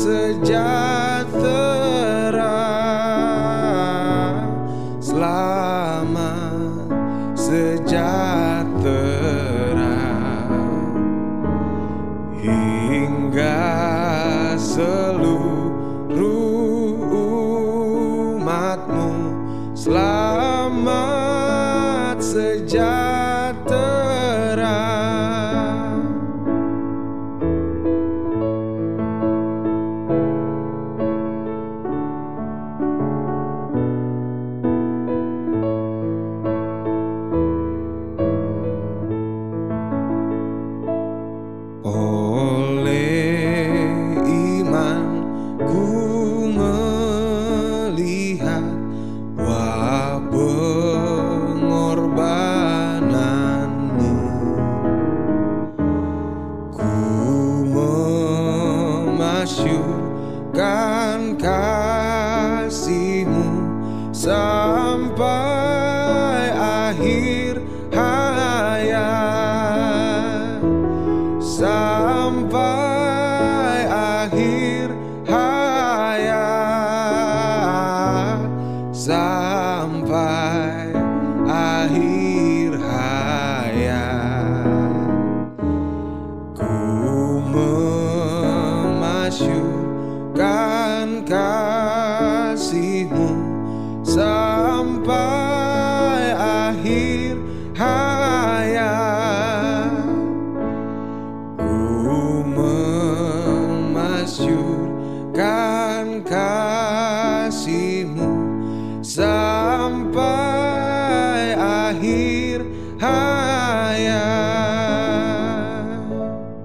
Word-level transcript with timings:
sejak 0.00 1.09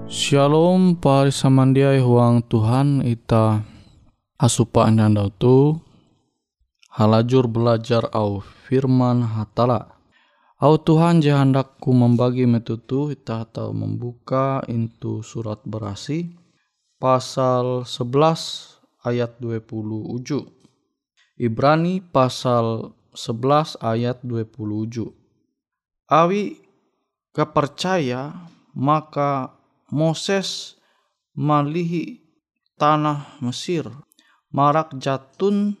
Shalom 0.06 0.96
pari 0.96 1.30
samandiai 1.30 2.00
huang 2.00 2.40
Tuhan 2.48 3.04
ita 3.04 3.62
asupa 4.40 4.88
andau 4.88 5.28
tu 5.28 5.76
halajur 6.96 7.44
belajar 7.52 8.08
au 8.16 8.40
firman 8.40 9.20
hatala. 9.20 9.92
Au 10.56 10.80
Tuhan 10.80 11.20
jahandakku 11.20 11.92
membagi 11.92 12.48
metutu 12.48 13.12
ita 13.12 13.44
tahu 13.44 13.76
membuka 13.76 14.64
into 14.72 15.20
surat 15.20 15.60
berasi 15.68 16.32
pasal 16.96 17.84
11 17.84 19.04
ayat 19.04 19.36
20 19.36 20.16
uju. 20.16 20.55
Ibrani 21.36 22.00
pasal 22.00 22.96
11 23.12 23.76
ayat 23.84 24.24
20 24.24 24.56
uju. 24.56 25.12
Awi 26.08 26.56
kepercaya 27.36 28.48
maka 28.72 29.52
Moses 29.92 30.80
malihi 31.36 32.24
tanah 32.80 33.36
Mesir 33.44 33.84
marak 34.48 34.96
jatun 34.96 35.76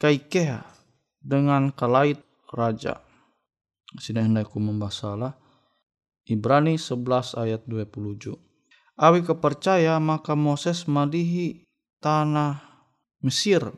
kaikea 0.00 0.64
dengan 1.20 1.68
kalait 1.76 2.24
raja. 2.48 3.04
Sini 4.00 4.24
hendakku 4.24 4.56
membasalah. 4.56 5.36
Ibrani 6.24 6.80
11 6.80 7.36
ayat 7.36 7.60
27. 7.68 8.40
Awi 8.96 9.20
kepercaya 9.20 10.00
maka 10.00 10.32
Moses 10.32 10.88
malihi 10.88 11.68
tanah 12.00 12.64
Mesir 13.20 13.68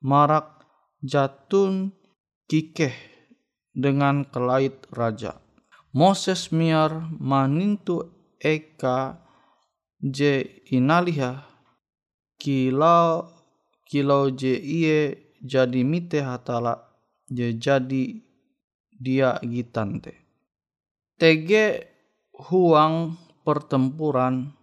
marak 0.00 0.59
jatun 1.00 1.96
kikeh 2.48 2.92
dengan 3.72 4.28
kelait 4.28 4.76
raja. 4.92 5.40
Moses 5.90 6.54
miar 6.54 7.10
manintu 7.18 8.12
eka 8.38 9.18
je 9.98 10.62
inaliha 10.70 11.44
kilau 12.38 13.26
kilau 13.90 14.30
je 14.30 14.54
iye 14.54 15.18
jadi 15.42 15.80
mite 15.82 16.22
hatala 16.22 16.78
je 17.26 17.58
jadi 17.58 18.22
dia 18.94 19.40
gitante. 19.42 20.14
Tege 21.18 21.90
huang 22.48 23.18
pertempuran 23.42 24.54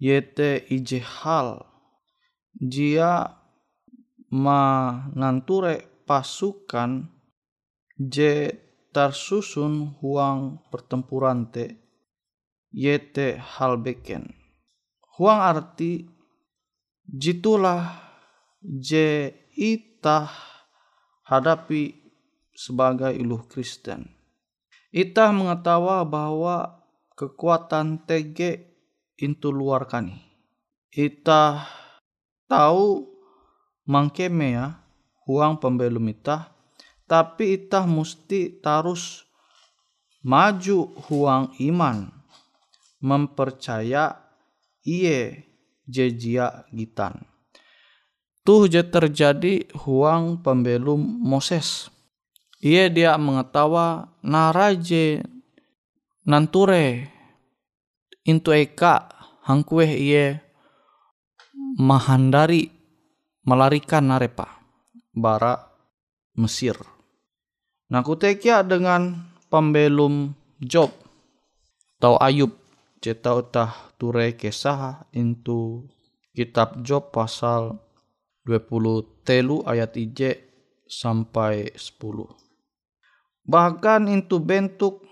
yete 0.00 0.64
ije 0.70 1.04
hal 1.04 1.66
jia 4.30 4.38
mananture 4.38 6.06
pasukan 6.06 7.10
je 7.98 8.54
tersusun 8.94 9.98
huang 9.98 10.62
pertempuran 10.70 11.50
te 11.50 11.74
yete 12.70 13.38
hal 13.38 13.82
beken. 13.82 14.30
Huang 15.18 15.40
arti 15.42 16.06
jitulah 17.10 17.90
je 18.62 19.34
itah 19.58 20.30
hadapi 21.26 21.94
sebagai 22.54 23.10
iluh 23.14 23.46
Kristen. 23.50 24.14
Itah 24.90 25.30
mengetawa 25.30 26.02
bahwa 26.02 26.86
kekuatan 27.14 28.06
TG 28.06 28.38
itu 29.18 29.48
luar 29.52 29.86
kani. 29.86 30.18
Itah 30.90 31.62
tahu 32.50 33.06
mangkeme 33.90 34.54
ya 34.54 34.78
huang 35.26 35.58
pembelum 35.58 36.06
itah 36.14 36.54
tapi 37.10 37.58
itah 37.58 37.90
mesti 37.90 38.62
terus 38.62 39.26
maju 40.22 40.94
huang 41.10 41.50
iman 41.58 42.06
mempercaya 43.02 44.14
iye 44.86 45.48
jejia 45.90 46.68
gitan. 46.70 47.26
Tuh 48.46 48.70
je 48.70 48.80
terjadi 48.86 49.68
huang 49.84 50.40
pembelum 50.40 51.00
Moses. 51.02 51.90
Ia 52.60 52.92
dia 52.92 53.16
mengetawa 53.16 54.14
naraje 54.20 55.24
nanture 56.28 57.08
intu 58.22 58.52
eka 58.52 59.08
hangkue 59.48 59.88
iye 59.88 60.44
mahandari 61.80 62.79
melarikan 63.44 64.10
narepa 64.10 64.48
bara 65.14 65.70
Mesir. 66.38 66.78
Nah 67.90 68.00
kutekia 68.06 68.62
dengan 68.62 69.18
pembelum 69.50 70.32
Job 70.62 70.94
tau 71.98 72.16
Ayub 72.22 72.54
cetau 73.02 73.44
tah 73.48 73.92
ture 73.98 74.36
kesah 74.36 75.08
intu 75.16 75.88
kitab 76.36 76.80
Job 76.86 77.10
pasal 77.10 77.80
20 78.46 79.26
telu 79.26 79.60
ayat 79.66 79.96
ije 79.98 80.30
sampai 80.86 81.74
10. 81.76 82.40
Bahkan 83.44 84.02
itu 84.10 84.36
bentuk 84.38 85.04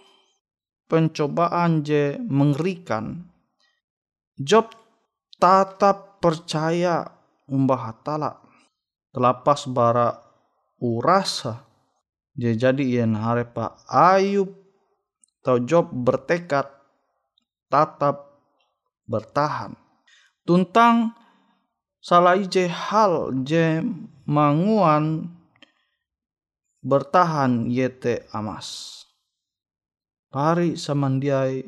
pencobaan 0.89 1.85
je 1.85 2.17
mengerikan. 2.25 3.29
Job 4.39 4.71
tetap 5.37 6.23
percaya 6.23 7.18
umbah 7.49 7.91
hatala. 7.91 8.39
Telapas 9.11 9.65
bara 9.67 10.15
urasa. 10.79 11.65
Je 12.39 12.55
jadi 12.55 13.03
ien 13.03 13.19
harepa 13.19 13.75
Ayub 13.91 14.55
atau 15.43 15.59
Job 15.65 15.91
bertekad 15.91 16.71
tetap 17.67 18.39
bertahan. 19.09 19.75
Tuntang 20.47 21.13
salah 21.99 22.39
ije 22.39 22.71
hal 22.71 23.35
je 23.43 23.83
manguan 24.29 25.35
bertahan 26.85 27.67
yete 27.69 28.29
amas. 28.31 29.03
Pari 30.29 30.77
samandiai 30.77 31.65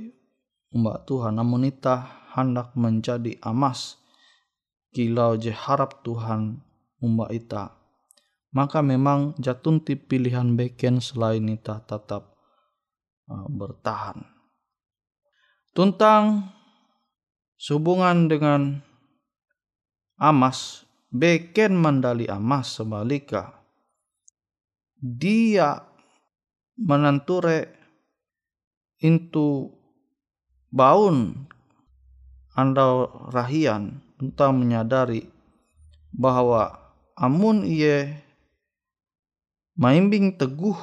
umbak 0.71 1.09
Tuhan 1.09 1.41
namun 1.41 1.67
ita 1.67 2.29
hendak 2.37 2.77
menjadi 2.79 3.37
amas 3.43 4.00
kilau 4.95 5.39
je 5.39 5.51
harap 5.55 6.03
Tuhan 6.07 6.63
umbak 7.03 7.31
ita. 7.35 7.75
Maka 8.51 8.83
memang 8.83 9.39
jatunti 9.39 9.95
pilihan 9.95 10.59
beken 10.59 10.99
selain 10.99 11.47
ita 11.47 11.79
tetap 11.87 12.35
uh, 13.31 13.47
bertahan. 13.47 14.27
Tuntang 15.71 16.51
sehubungan 17.55 18.27
dengan 18.27 18.83
amas, 20.19 20.83
beken 21.15 21.79
mandali 21.79 22.27
amas 22.27 22.75
sebaliknya 22.75 23.61
dia 25.01 25.81
menenture 26.77 27.73
into 29.01 29.73
baun 30.69 31.49
anda 32.53 33.09
rahian 33.33 34.05
tentang 34.21 34.61
menyadari 34.61 35.25
bahwa 36.13 36.77
amun 37.17 37.65
ia 37.65 38.21
maimbing 39.81 40.37
teguh 40.37 40.77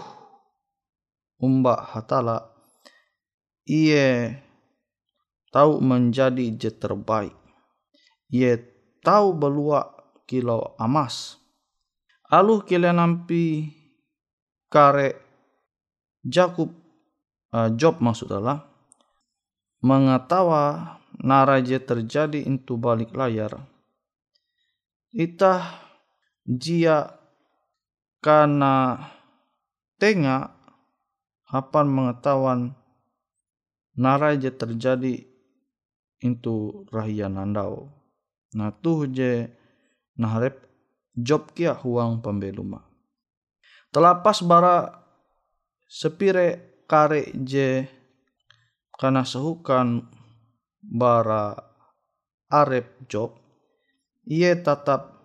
umbak 1.37 1.77
hatala 1.93 2.49
ia 3.69 4.33
tahu 5.51 5.83
menjadi 5.83 6.49
je 6.55 6.71
terbaik. 6.73 7.35
Ia 8.33 8.57
tahu 9.03 9.35
belua 9.35 9.91
kilau 10.27 10.73
amas. 10.79 11.37
Aluh 12.27 12.63
kile 12.63 12.91
nampi 12.91 13.71
kare 14.67 15.15
Jakub 16.27 16.75
uh, 17.55 17.71
Job 17.79 18.03
maksud 18.03 18.27
adalah 18.27 18.67
mengetawa 19.79 20.95
naraje 21.21 21.77
terjadi 21.81 22.45
itu 22.45 22.73
balik 22.77 23.13
layar. 23.13 23.57
Itah 25.13 25.81
jia 26.45 27.17
karena 28.21 29.01
tengah 29.97 30.53
apa 31.47 31.79
mengetahuan 31.81 32.75
naraje 33.97 34.51
terjadi 34.53 35.25
itu 36.21 36.85
rahian 36.93 37.37
andau. 37.37 37.89
Nah 38.53 38.73
tuh 38.73 39.09
je 39.09 39.49
naharep 40.17 40.57
job 41.17 41.49
kia 41.53 41.73
huang 41.73 42.21
pembeluma 42.21 42.85
Telapas 43.89 44.43
bara 44.43 44.93
sepire 45.87 46.81
kare 46.85 47.31
je 47.33 47.87
karena 48.93 49.23
sehukan 49.23 50.03
bara 50.87 51.59
arep 52.47 53.11
job 53.11 53.35
ia 54.23 54.55
tetap 54.55 55.19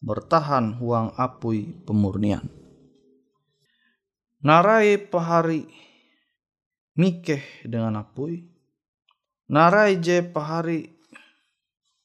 bertahan 0.00 0.80
huang 0.80 1.12
apui 1.16 1.72
pemurnian. 1.84 2.44
Narai 4.40 4.96
pahari 4.96 5.68
mikeh 6.96 7.68
dengan 7.68 8.00
apui. 8.00 8.48
Narai 9.52 10.00
je 10.00 10.24
pahari 10.24 10.88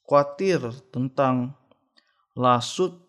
khawatir 0.03 0.59
tentang 0.91 1.55
lasut 2.35 2.99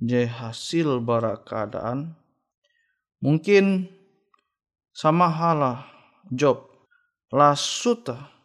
je 0.00 0.24
hasil 0.24 1.02
bara 1.02 1.36
keadaan 1.42 2.14
mungkin 3.18 3.90
sama 4.94 5.26
halah 5.26 5.90
job 6.30 6.70
lasuta 7.34 8.37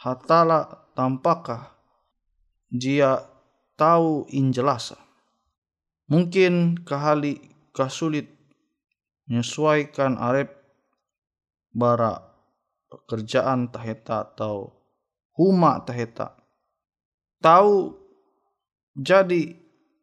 hatala 0.00 0.88
tampakah 0.96 1.76
dia 2.72 3.28
tahu 3.76 4.24
injelasa 4.32 4.96
mungkin 6.08 6.80
kahali 6.82 7.38
kasulit 7.76 8.26
menyesuaikan 9.30 10.18
arep 10.18 10.50
bara 11.70 12.18
pekerjaan 12.90 13.70
taheta 13.70 14.26
atau 14.26 14.74
huma 15.38 15.78
taheta. 15.86 16.34
Tahu 17.38 17.94
jadi 18.98 19.54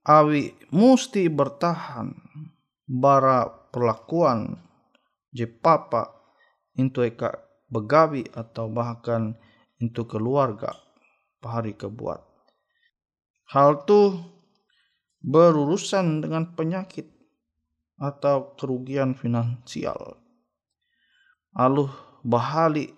awi 0.08 0.56
musti 0.72 1.28
bertahan 1.28 2.16
bara 2.88 3.46
perlakuan 3.70 4.56
je 5.36 5.44
papa 5.46 6.16
into 6.80 7.04
eka 7.04 7.36
begawi 7.68 8.24
atau 8.32 8.72
bahkan 8.72 9.36
into 9.82 10.06
keluarga 10.10 10.74
pahari 11.42 11.78
kebuat. 11.78 12.22
Hal 13.54 13.88
tu 13.88 14.18
berurusan 15.24 16.20
dengan 16.24 16.54
penyakit 16.54 17.08
atau 17.98 18.54
kerugian 18.58 19.18
finansial. 19.18 20.20
Aluh 21.58 21.90
bahali 22.22 22.94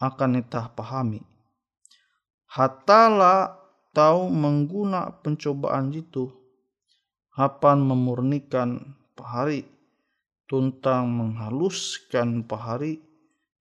akan 0.00 0.40
itah 0.40 0.72
pahami. 0.72 1.20
Hatala 2.48 3.58
tahu 3.92 4.30
mengguna 4.30 5.10
pencobaan 5.22 5.90
itu 5.92 6.30
hapan 7.34 7.82
memurnikan 7.82 8.94
pahari 9.18 9.66
tuntang 10.46 11.10
menghaluskan 11.10 12.46
pahari 12.46 13.02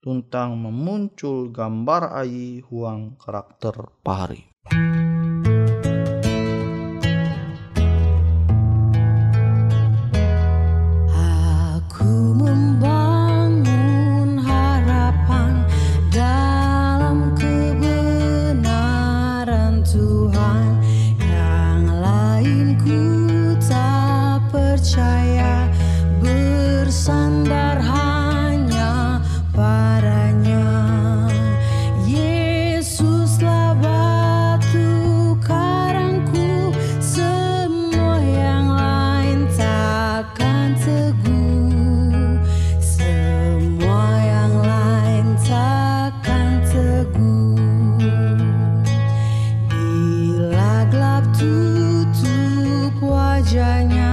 tuntang 0.03 0.59
memuncul 0.59 1.47
gambar 1.47 2.11
ayi 2.11 2.59
huang 2.67 3.15
karakter 3.15 3.87
pahari. 4.03 4.51
kiranya 53.63 54.12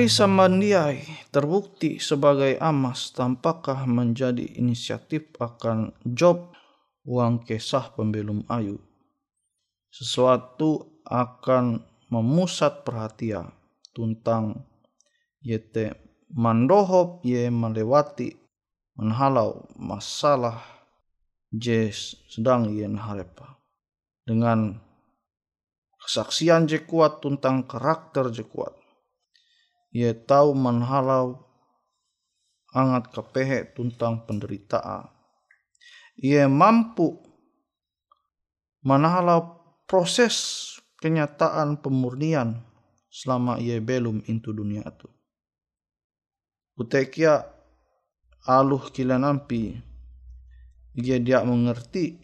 Pahari 0.00 0.16
Samandiai 0.16 1.28
terbukti 1.28 2.00
sebagai 2.00 2.56
amas 2.56 3.12
tampakah 3.12 3.84
menjadi 3.84 4.56
inisiatif 4.56 5.28
akan 5.36 5.92
job 6.08 6.56
uang 7.04 7.44
kesah 7.44 7.92
pembelum 7.92 8.40
ayu. 8.48 8.80
Sesuatu 9.92 11.04
akan 11.04 11.84
memusat 12.08 12.80
perhatian 12.80 13.52
tuntang 13.92 14.64
yete 15.44 15.92
mandohop 16.32 17.20
ye 17.20 17.52
melewati 17.52 18.32
menhalau 18.96 19.68
masalah 19.76 20.64
je 21.52 21.92
sedang 22.24 22.72
ye 22.72 22.88
harepa. 22.88 23.60
Dengan 24.24 24.80
kesaksian 26.00 26.64
je 26.64 26.88
kuat 26.88 27.20
tentang 27.20 27.68
karakter 27.68 28.32
je 28.32 28.48
kuat 28.48 28.79
ia 29.90 30.14
tahu 30.14 30.54
menhalau 30.54 31.42
angat 32.70 33.10
kepehe 33.10 33.66
tuntang 33.74 34.22
penderitaan. 34.26 35.10
Ia 36.20 36.46
mampu 36.46 37.18
menhalau 38.86 39.58
proses 39.90 40.78
kenyataan 41.02 41.82
pemurnian 41.82 42.62
selama 43.10 43.58
ia 43.58 43.82
belum 43.82 44.22
into 44.30 44.54
dunia 44.54 44.86
itu. 44.86 45.08
Utekia 46.78 47.44
aluh 48.46 48.88
kila 48.88 49.20
nampi 49.20 49.76
ia 50.96 51.20
dia 51.20 51.44
mengerti 51.44 52.16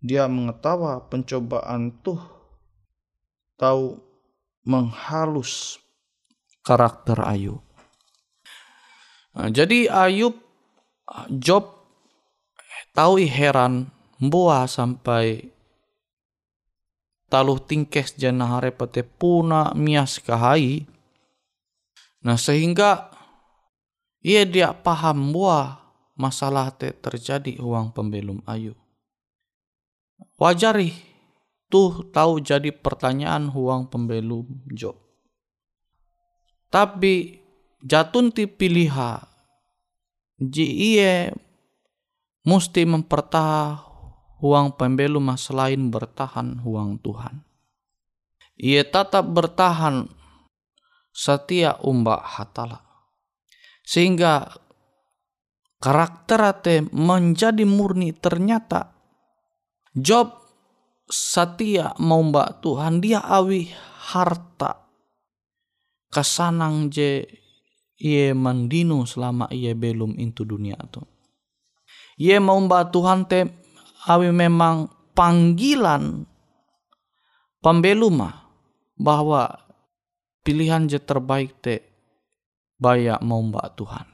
dia 0.00 0.28
mengetawa 0.28 1.08
pencobaan 1.08 2.00
tuh 2.00 2.20
tahu 3.60 4.00
menghalus 4.64 5.80
karakter 6.62 7.18
Ayub. 7.24 7.62
Nah, 9.36 9.48
jadi 9.48 9.90
Ayub 9.90 10.34
Job 11.30 11.80
tahu 12.94 13.18
heran 13.24 13.90
buah 14.20 14.68
sampai 14.68 15.48
taluh 17.30 17.58
tingkes 17.62 18.18
jana 18.18 18.58
harepate 18.58 19.06
puna 19.06 19.72
mias 19.74 20.18
kahai. 20.18 20.84
Nah 22.20 22.36
sehingga 22.36 23.10
ia 24.20 24.44
dia 24.44 24.76
paham 24.76 25.32
buah 25.32 25.80
masalah 26.18 26.68
te 26.74 26.92
terjadi 26.92 27.56
uang 27.62 27.96
pembelum 27.96 28.44
ayu. 28.44 28.76
Wajari 30.36 30.92
tuh 31.72 32.04
tahu 32.12 32.44
jadi 32.44 32.74
pertanyaan 32.74 33.48
huang 33.48 33.88
pembelum 33.88 34.44
Job. 34.74 35.09
Tapi 36.70 37.42
jatun 37.82 38.30
ti 38.30 38.46
piliha 38.46 39.26
ji 40.38 40.66
iye 40.94 41.34
musti 42.46 42.86
mempertah 42.86 43.82
huang 44.40 44.72
pembelu 44.78 45.20
mas 45.20 45.50
lain 45.52 45.92
bertahan 45.92 46.62
huang 46.64 46.96
Tuhan. 47.02 47.44
Ia 48.60 48.84
tetap 48.86 49.28
bertahan 49.28 50.08
setia 51.12 51.76
umbak 51.84 52.22
hatala. 52.24 52.80
Sehingga 53.84 54.46
karakter 55.80 56.40
ate 56.44 56.76
menjadi 56.92 57.64
murni 57.64 58.12
ternyata 58.14 58.92
Job 59.90 60.38
setia 61.10 61.98
mau 61.98 62.22
mbak 62.22 62.62
Tuhan 62.62 63.02
dia 63.02 63.18
awi 63.26 63.66
harta 64.12 64.89
kasanang 66.10 66.90
je 66.90 67.24
ia 68.00 68.34
mandino 68.34 69.06
selama 69.06 69.46
ia 69.54 69.72
belum 69.72 70.18
into 70.18 70.42
dunia 70.42 70.76
tu. 70.90 71.00
Ia 72.20 72.36
mau 72.42 72.58
mbak 72.60 72.92
Tuhan 72.92 73.24
te 73.24 73.48
awi 74.04 74.28
memang 74.34 74.88
panggilan 75.16 76.24
pembeluma 77.60 78.50
bahwa 78.96 79.56
pilihan 80.44 80.88
je 80.88 81.00
terbaik 81.00 81.60
te 81.64 81.84
bayak 82.80 83.20
mau 83.20 83.40
mbak 83.40 83.76
Tuhan. 83.76 84.06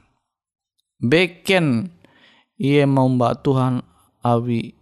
Beken 0.99 1.87
ia 2.59 2.83
mau 2.87 3.07
mbak 3.07 3.43
Tuhan 3.43 3.83
awi 4.23 4.75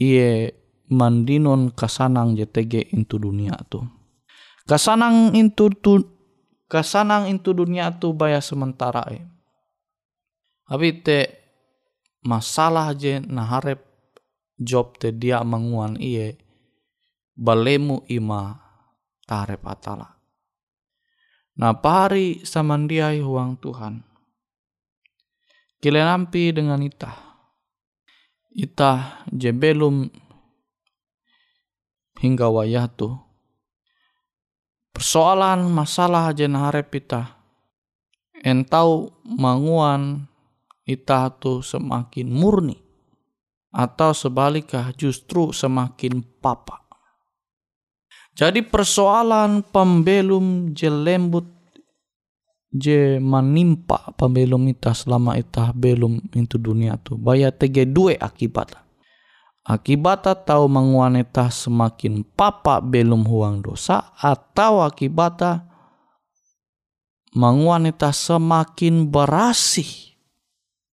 ia 0.00 0.48
mandinon 0.90 1.70
kasanang 1.70 2.34
JTG 2.34 2.96
into 2.96 3.20
dunia 3.20 3.54
tu. 3.68 3.84
Kasanang 4.68 5.36
into 5.36 5.72
tu 5.72 6.04
kasanang 6.70 7.28
into 7.28 7.52
dunia 7.52 7.90
tu 7.96 8.12
baya 8.14 8.38
sementara 8.42 9.02
eh. 9.10 9.24
Abi 10.70 11.02
te 11.02 11.26
masalah 12.22 12.94
je 12.94 13.18
naharep 13.18 13.82
job 14.60 14.94
te 15.00 15.10
dia 15.10 15.42
menguan 15.42 15.98
iye 15.98 16.38
balemu 17.34 18.04
ima 18.06 18.60
tarep 19.26 19.64
atala. 19.66 20.20
Nah 21.58 21.74
pari 21.76 22.44
samandiai 22.46 23.18
huang 23.18 23.58
Tuhan. 23.58 24.04
Kile 25.80 26.04
nampi 26.04 26.52
dengan 26.52 26.84
itah 26.84 27.30
ita 28.50 29.24
je 29.30 29.50
belum 29.54 30.10
hingga 32.20 32.50
wayatu. 32.50 33.29
Persoalan 34.90 35.70
masalah 35.70 36.34
je 36.34 36.46
harap 36.50 36.90
ita. 36.94 37.38
Entau 38.40 39.22
manguan 39.24 40.26
ita 40.88 41.30
tu 41.38 41.62
semakin 41.62 42.28
murni. 42.28 42.78
Atau 43.70 44.10
sebaliknya 44.10 44.90
justru 44.98 45.54
semakin 45.54 46.26
papa. 46.42 46.82
Jadi 48.34 48.66
persoalan 48.66 49.62
pembelum 49.62 50.74
je 50.74 50.90
lembut 50.90 51.46
je 52.70 53.18
menimpa 53.18 54.14
pembelum 54.14 54.70
ita 54.70 54.94
selama 54.94 55.34
ita 55.34 55.74
belum 55.74 56.30
itu 56.38 56.54
dunia 56.54 56.94
tu 57.02 57.18
baya 57.18 57.50
tege 57.50 57.82
dua 57.82 58.14
akibat 58.14 58.78
akibat 59.70 60.26
atau 60.26 60.66
menguaneta 60.66 61.46
semakin 61.46 62.26
papa 62.26 62.82
belum 62.82 63.22
huang 63.22 63.62
dosa 63.62 64.10
atau 64.18 64.82
akibat 64.82 65.62
menguaneta 67.30 68.10
semakin 68.10 69.06
berasih 69.06 70.18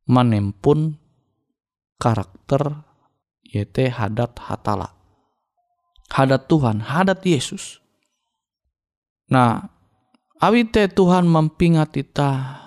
menempun 0.05 1.01
karakter 1.97 2.85
yaitu 3.41 3.89
hadat 3.89 4.37
hatala 4.37 4.93
hadat 6.13 6.45
Tuhan 6.45 6.85
hadat 6.85 7.25
Yesus 7.25 7.81
nah 9.27 9.73
Awite 10.37 10.85
Tuhan 10.85 11.25
mempingat 11.25 11.97
ita. 11.97 12.61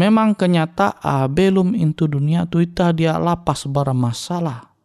Memang 0.00 0.32
kenyataan 0.32 1.28
belum 1.28 1.76
into 1.76 2.08
dunia 2.08 2.48
tu 2.48 2.64
ita 2.64 2.88
dia 2.96 3.20
lapas 3.20 3.68
bara 3.68 3.92
masalah. 3.92 4.75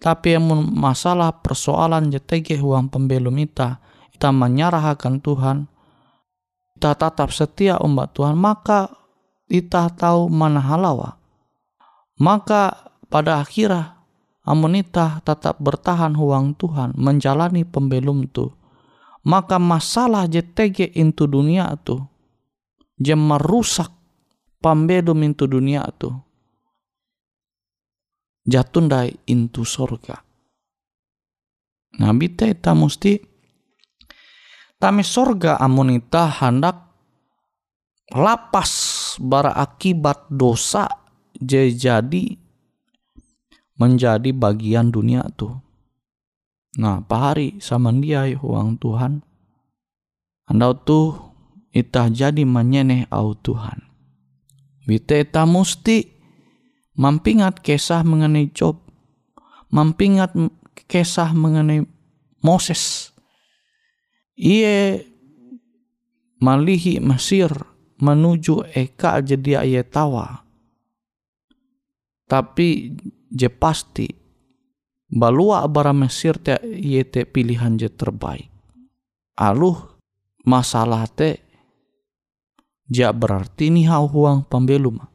Tapi 0.00 0.32
yang 0.32 0.48
masalah 0.72 1.44
persoalan 1.44 2.08
JTG 2.08 2.56
huang 2.56 2.88
pembelum 2.88 3.36
ita, 3.36 3.84
ita 4.16 4.32
menyerahkan 4.32 5.20
Tuhan, 5.20 5.68
ita 6.80 6.96
tetap 6.96 7.28
setia 7.36 7.76
umat 7.84 8.16
Tuhan, 8.16 8.32
maka 8.32 8.88
ita 9.52 9.92
tahu 9.92 10.32
mana 10.32 10.64
halawa. 10.64 11.20
Maka 12.16 12.92
pada 13.12 13.44
akhirnya 13.44 14.00
amun 14.48 14.80
ita 14.80 15.20
tetap 15.20 15.60
bertahan 15.60 16.16
huang 16.16 16.56
Tuhan, 16.56 16.96
menjalani 16.96 17.68
pembelum 17.68 18.24
tu, 18.32 18.48
maka 19.20 19.60
masalah 19.60 20.24
JTG 20.24 20.96
into 20.96 21.28
dunia 21.28 21.76
tu 21.84 22.00
je 23.00 23.12
merusak 23.16 23.92
pambedum 24.60 25.20
into 25.24 25.44
dunia 25.48 25.84
tu 25.96 26.12
jatundai 28.46 29.16
into 29.28 29.64
sorga 29.64 30.22
nah 31.98 32.12
bita 32.14 32.48
ita 32.48 32.72
musti 32.76 33.18
tami 34.80 35.04
sorga 35.04 35.58
amunita 35.60 36.28
hendak 36.28 36.76
lapas 38.12 38.72
bara 39.20 39.56
akibat 39.56 40.30
dosa 40.30 40.88
jadi 41.40 42.36
menjadi 43.80 44.30
bagian 44.36 44.92
dunia 44.92 45.24
tuh 45.36 45.56
Nah, 46.78 47.02
pahari 47.02 47.58
samandiai 47.58 48.38
huang 48.38 48.78
Tuhan. 48.78 49.26
Andau 50.46 50.74
tu 50.78 51.18
itah 51.74 52.06
jadi 52.06 52.46
menyeneh 52.46 53.10
au 53.10 53.34
Tuhan. 53.34 53.82
Wite 54.86 55.26
ita 55.26 55.46
musti 55.46 56.19
mampingat 57.00 57.64
kisah 57.64 58.04
mengenai 58.04 58.52
Job. 58.52 58.76
Mampingat 59.72 60.36
kisah 60.84 61.32
mengenai 61.32 61.88
Moses. 62.44 63.08
Ia 64.36 65.00
malihi 66.44 67.00
Mesir 67.00 67.48
menuju 68.00 68.68
Eka 68.76 69.24
jadi 69.24 69.64
ayat 69.64 69.88
tawa. 69.88 70.44
Tapi 72.28 72.94
je 73.32 73.48
pasti 73.48 74.06
balua 75.08 75.64
bara 75.66 75.96
Mesir 75.96 76.36
te 76.36 76.60
yete 76.62 77.24
pilihan 77.24 77.80
je 77.80 77.88
terbaik. 77.88 78.52
Aluh 79.40 79.98
masalah 80.44 81.08
te 81.08 81.40
ja 82.90 83.10
berarti 83.10 83.72
ni 83.72 83.86
hau 83.88 84.06
huang 84.06 84.46
pembelum. 84.46 85.09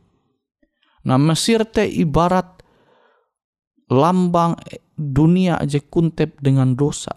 Nah 1.05 1.21
Mesir 1.21 1.61
te 1.69 1.85
ibarat 1.85 2.65
lambang 3.93 4.57
dunia 4.97 5.61
je 5.65 5.79
kuntep 5.85 6.41
dengan 6.41 6.73
dosa. 6.73 7.13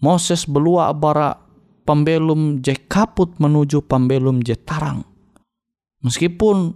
Moses 0.00 0.48
belua 0.48 0.90
bara 0.96 1.36
pembelum 1.84 2.58
je 2.64 2.74
kaput 2.88 3.36
menuju 3.38 3.84
pembelum 3.86 4.42
je 4.42 4.56
tarang. 4.58 5.04
Meskipun 6.00 6.72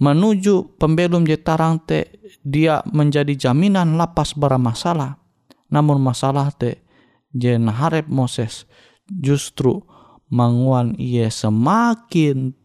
menuju 0.00 0.76
pembelum 0.80 1.24
jetarang 1.28 1.80
te 1.84 2.20
dia 2.44 2.80
menjadi 2.90 3.36
jaminan 3.36 3.96
lapas 4.00 4.32
bara 4.36 4.56
masalah. 4.56 5.20
Namun 5.68 6.00
masalah 6.00 6.50
te 6.50 6.84
je 7.30 7.60
naharep 7.60 8.08
Moses 8.08 8.64
justru 9.06 9.84
manguan 10.32 10.96
ia 10.98 11.30
semakin 11.30 12.56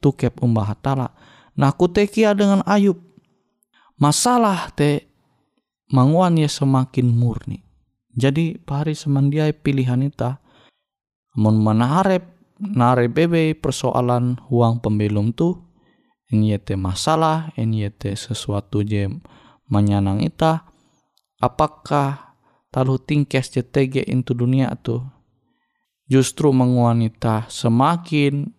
tukep 0.00 0.40
umbah 0.40 0.72
Nah 1.60 1.76
kutekia 1.76 2.32
dengan 2.32 2.64
Ayub. 2.64 2.96
Masalah 4.00 4.72
te 4.72 5.12
manguan 5.92 6.40
ia 6.40 6.48
semakin 6.48 7.12
murni. 7.12 7.60
Jadi 8.16 8.56
pari 8.56 8.96
semandiai 8.96 9.52
pilihan 9.52 10.00
ita. 10.00 10.40
Mun 11.36 11.60
menaharep 11.60 12.24
nare 12.64 13.12
bebe 13.12 13.52
persoalan 13.52 14.40
huang 14.48 14.80
pembelum 14.80 15.36
tu 15.36 15.60
te 16.30 16.74
masalah, 16.78 17.50
te 17.98 18.10
sesuatu 18.14 18.86
je 18.86 19.10
menyenang 19.66 20.22
ita, 20.22 20.62
apakah 21.42 22.38
talu 22.70 23.02
tingkes 23.02 23.50
JTG 23.50 24.06
into 24.06 24.30
dunia 24.34 24.70
tu 24.78 25.02
justru 26.06 26.54
menguanita 26.54 27.50
semakin 27.50 28.54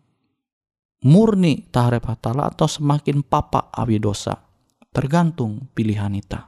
murni 1.02 1.66
taharep 1.74 2.06
hatala 2.06 2.54
atau 2.54 2.70
semakin 2.70 3.26
papa 3.26 3.74
awi 3.74 3.98
dosa 3.98 4.38
tergantung 4.94 5.74
pilihan 5.74 6.14
ita. 6.14 6.46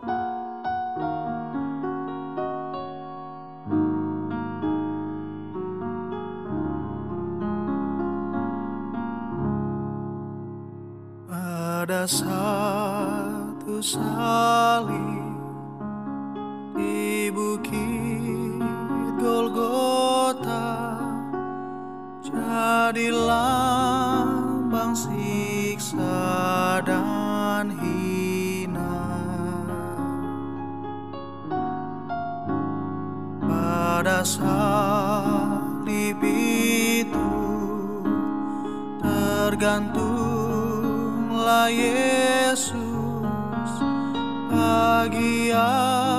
Ada 11.84 12.08
satu 12.08 13.82
salib 13.82 15.34
di 16.78 17.28
bukit 17.34 18.62
Golgota 19.18 20.96
jadi 22.24 23.12
lambang 23.12 24.12
siksa 24.93 26.77
dan 26.86 27.73
hina. 27.82 28.93
Pada 33.41 34.21
salib 34.25 36.21
itu 36.21 37.34
gantunglah 39.63 41.71
Yesus 41.71 42.75
bagi 44.51 45.53
aku 45.53 46.12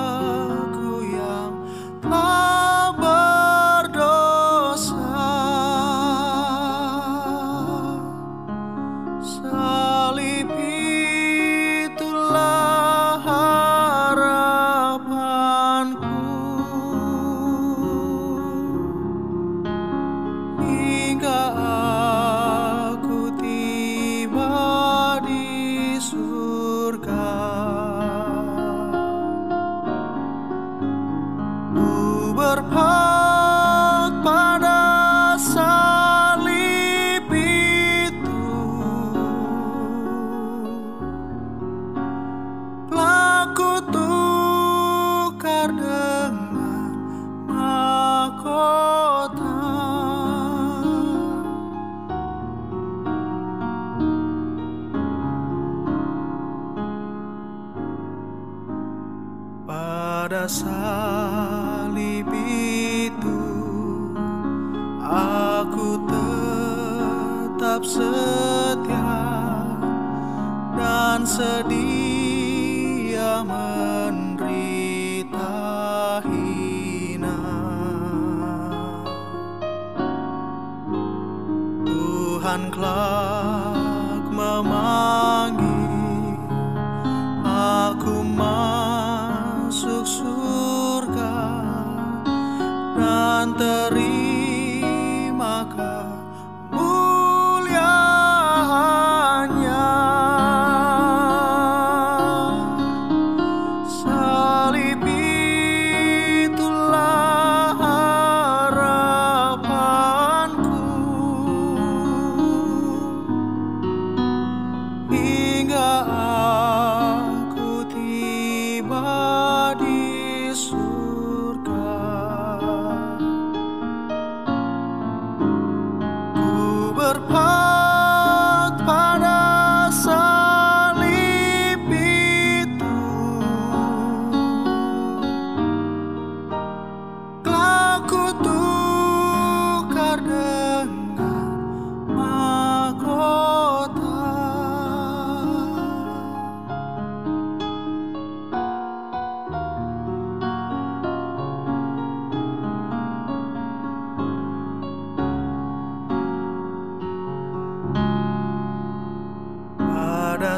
dan 93.55 94.34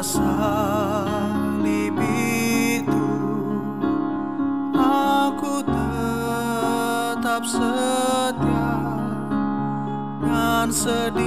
salib 0.07 1.99
itu 1.99 3.07
aku 4.71 5.59
tetap 5.67 7.43
setia 7.43 8.71
dan 10.23 10.71
sedia 10.71 11.26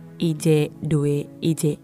IJ 0.21 0.69
dua 0.85 1.25
IJ. 1.41 1.81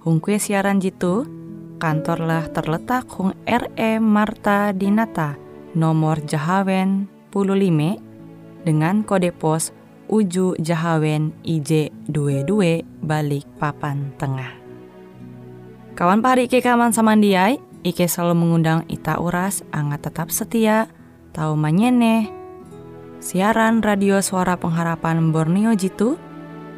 Hung 0.00 0.24
kue 0.24 0.40
siaran 0.40 0.80
jitu, 0.80 1.28
kantorlah 1.76 2.48
terletak 2.48 3.04
Hung 3.12 3.36
RE 3.44 4.00
Marta 4.00 4.72
Dinata, 4.72 5.36
nomor 5.76 6.24
Jahawen 6.24 7.12
15 7.28 8.64
dengan 8.64 9.04
kode 9.04 9.36
pos 9.36 9.76
Uju 10.08 10.56
Jahawen 10.56 11.36
IJ 11.44 11.92
22 12.08 13.04
balik 13.04 13.44
papan 13.60 14.16
tengah. 14.16 14.56
Kawan 15.92 16.24
pahari 16.24 16.48
Ike 16.48 16.64
kaman 16.64 16.96
samandiai, 16.96 17.60
Ike 17.84 18.08
selalu 18.08 18.40
mengundang 18.40 18.88
Ita 18.88 19.20
Uras, 19.20 19.60
angat 19.70 20.08
tetap 20.08 20.32
setia, 20.32 20.88
tahu 21.36 21.54
manyene. 21.54 22.32
Siaran 23.20 23.84
radio 23.84 24.22
suara 24.24 24.56
pengharapan 24.56 25.34
Borneo 25.34 25.74
Jitu, 25.76 26.16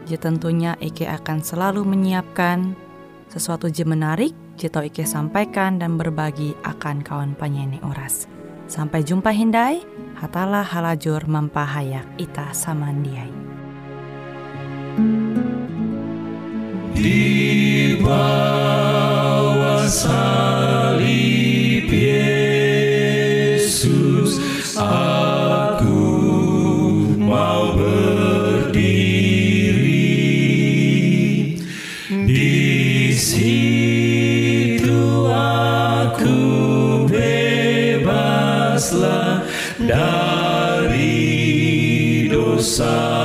je 0.09 0.17
tentunya 0.17 0.77
Ike 0.81 1.09
akan 1.09 1.43
selalu 1.45 1.85
menyiapkan 1.85 2.77
sesuatu 3.31 3.71
je 3.71 3.87
menarik, 3.87 4.35
jito 4.59 4.83
Ike 4.83 5.07
sampaikan 5.07 5.79
dan 5.79 5.95
berbagi 5.95 6.53
akan 6.67 7.01
kawan 7.07 7.39
penyanyi 7.39 7.79
Uras. 7.87 8.27
Sampai 8.71 9.03
jumpa 9.03 9.31
Hindai, 9.35 9.83
hatalah 10.19 10.63
halajur 10.63 11.27
mempahayak 11.27 12.07
ita 12.19 12.55
samandiai. 12.55 13.31
Di 16.95 17.97
bawah 18.03 19.87
salib 19.91 21.89
Yesus 21.91 23.23
aku 24.77 25.50
bebaslah 38.91 39.47
dari 39.79 41.07
dosa 42.27 43.20